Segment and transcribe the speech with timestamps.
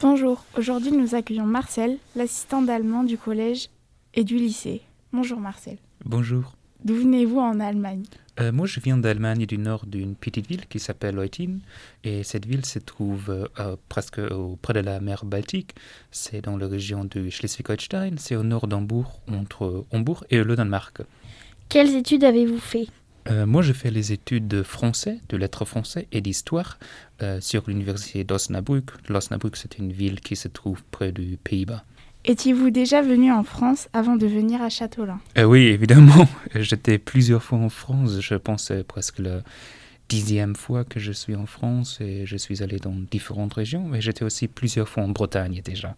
[0.00, 3.68] Bonjour, aujourd'hui nous accueillons Marcel, l'assistant d'allemand du collège
[4.14, 4.80] et du lycée.
[5.12, 5.76] Bonjour Marcel.
[6.06, 6.56] Bonjour.
[6.84, 8.04] D'où venez-vous en Allemagne
[8.40, 11.58] Euh, moi, je viens d'Allemagne du nord d'une petite ville qui s'appelle Eutin.
[12.04, 15.74] Et cette ville se trouve euh, euh, presque auprès de la mer Baltique.
[16.10, 18.16] C'est dans la région de Schleswig-Holstein.
[18.16, 21.02] C'est au nord d'Hambourg, entre Hambourg et le Danemark.
[21.68, 22.86] Quelles études avez-vous fait?
[23.28, 26.78] Euh, moi, je fais les études de français, de lettres français et d'histoire
[27.22, 28.90] euh, sur l'université d'Osnabrück.
[29.08, 31.84] L'Osnabrück, c'est une ville qui se trouve près du Pays-Bas.
[32.24, 35.20] Étiez-vous déjà venu en France avant de venir à Châteaulin?
[35.38, 36.28] Euh, oui, évidemment.
[36.54, 38.20] J'étais plusieurs fois en France.
[38.20, 39.42] Je pense que c'est presque la
[40.08, 43.86] dixième fois que je suis en France et je suis allé dans différentes régions.
[43.86, 45.94] Mais j'étais aussi plusieurs fois en Bretagne déjà.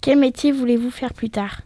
[0.00, 1.62] Quel métier voulez-vous faire plus tard?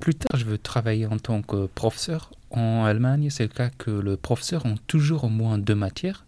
[0.00, 2.32] Plus tard, je veux travailler en tant que professeur.
[2.52, 6.26] En Allemagne, c'est le cas que les professeurs ont toujours au moins deux matières.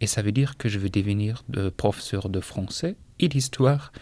[0.00, 3.92] Et ça veut dire que je veux devenir de professeur de français et d'histoire.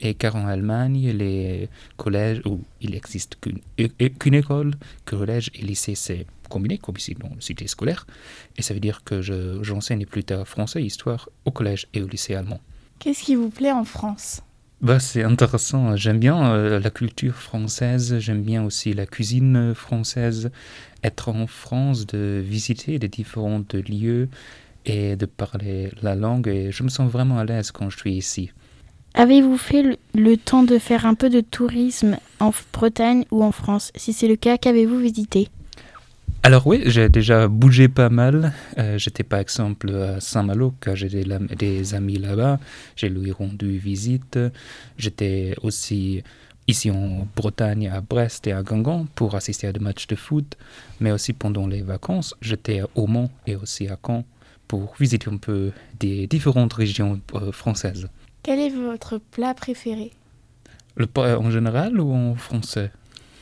[0.00, 3.60] Et car en Allemagne, les collèges, où il n'existe qu'une
[4.18, 8.06] qu'une école, collège et lycée, c'est combiné, comme ici dans le cité scolaire.
[8.56, 12.02] Et ça veut dire que je- j'enseigne plus tard français et histoire au collège et
[12.02, 12.60] au lycée allemand.
[12.98, 14.42] Qu'est-ce qui vous plaît en France?
[14.82, 15.94] Bah, c'est intéressant.
[15.94, 20.50] J'aime bien euh, la culture française, j'aime bien aussi la cuisine française.
[21.04, 24.28] Être en France, de visiter les différents lieux
[24.84, 26.48] et de parler la langue.
[26.48, 28.50] Et je me sens vraiment à l'aise quand je suis ici.
[29.14, 33.52] Avez-vous fait le, le temps de faire un peu de tourisme en Bretagne ou en
[33.52, 33.92] France?
[33.94, 35.48] Si c'est le cas, qu'avez-vous visité?
[36.44, 38.52] Alors oui, j'ai déjà bougé pas mal.
[38.78, 42.58] Euh, J'étais par exemple à Saint-Malo, car j'ai des, amis là-bas.
[42.96, 44.38] J'ai lui rendu visite.
[44.98, 46.22] J'étais aussi
[46.66, 50.56] ici en Bretagne, à Brest et à Guingamp pour assister à des matchs de foot.
[51.00, 54.24] Mais aussi pendant les vacances, j'étais au Mans et aussi à Caen
[54.66, 55.70] pour visiter un peu
[56.00, 58.08] des différentes régions euh, françaises.
[58.42, 60.10] Quel est votre plat préféré?
[60.96, 62.90] Le, pa- en général ou en français?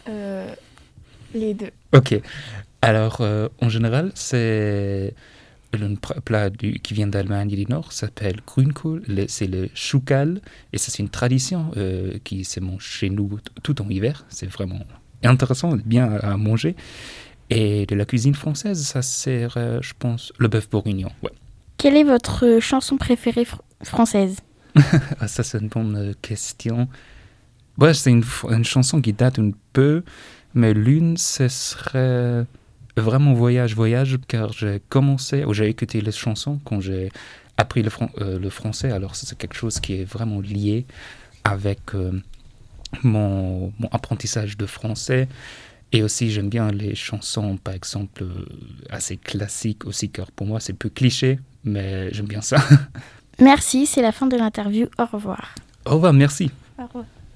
[0.09, 0.53] Euh,
[1.35, 1.71] Les deux.
[1.95, 2.21] Ok.
[2.83, 5.15] Alors, euh, en général, c'est
[5.75, 9.03] un pr- plat du- qui vient d'Allemagne du Nord, s'appelle Grünkohl.
[9.07, 10.41] Le- C'est le choucal.
[10.73, 14.25] Et ça, c'est une tradition euh, qui se mange chez nous tout en hiver.
[14.31, 14.81] C'est vraiment
[15.23, 16.75] intéressant, bien à manger.
[17.51, 21.11] Et de la cuisine française, ça sert, euh, je pense, le bœuf bourguignon.
[21.23, 21.33] Ouais.
[21.77, 24.37] Quelle est votre chanson préférée fr- française?
[25.21, 26.89] Ah, ça, c'est une bonne euh, question.
[27.79, 30.03] Ouais, c'est une chanson qui date un peu,
[30.55, 32.45] mais l'une, ce serait
[33.01, 37.11] vraiment Voyage, Voyage, car j'ai commencé, ou j'ai écouté les chansons quand j'ai
[37.57, 40.87] appris le, fran- euh, le français, alors c'est quelque chose qui est vraiment lié
[41.45, 42.13] avec euh,
[43.03, 45.29] mon, mon apprentissage de français.
[45.93, 48.47] Et aussi, j'aime bien les chansons, par exemple, euh,
[48.91, 52.59] assez classiques aussi, car pour moi, c'est peu cliché, mais j'aime bien ça.
[53.41, 54.87] Merci, c'est la fin de l'interview.
[54.99, 55.55] Au revoir.
[55.87, 56.51] Au revoir, merci.
[56.79, 57.05] Au revoir.